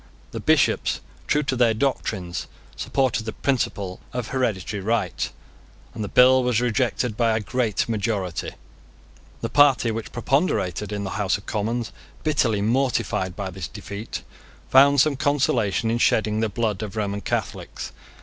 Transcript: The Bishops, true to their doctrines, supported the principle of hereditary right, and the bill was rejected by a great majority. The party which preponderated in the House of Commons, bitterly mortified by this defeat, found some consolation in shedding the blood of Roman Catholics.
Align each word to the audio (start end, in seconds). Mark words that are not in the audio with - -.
The 0.31 0.39
Bishops, 0.39 0.99
true 1.27 1.43
to 1.43 1.55
their 1.55 1.75
doctrines, 1.75 2.47
supported 2.75 3.25
the 3.27 3.33
principle 3.33 3.99
of 4.13 4.29
hereditary 4.29 4.81
right, 4.81 5.29
and 5.93 6.03
the 6.03 6.07
bill 6.07 6.41
was 6.43 6.59
rejected 6.59 7.15
by 7.15 7.37
a 7.37 7.39
great 7.39 7.87
majority. 7.87 8.49
The 9.41 9.49
party 9.49 9.91
which 9.91 10.11
preponderated 10.11 10.91
in 10.91 11.03
the 11.03 11.11
House 11.21 11.37
of 11.37 11.45
Commons, 11.45 11.91
bitterly 12.23 12.63
mortified 12.63 13.35
by 13.35 13.51
this 13.51 13.67
defeat, 13.67 14.23
found 14.71 14.99
some 14.99 15.17
consolation 15.17 15.91
in 15.91 15.99
shedding 15.99 16.39
the 16.39 16.49
blood 16.49 16.81
of 16.81 16.95
Roman 16.95 17.21
Catholics. 17.21 17.91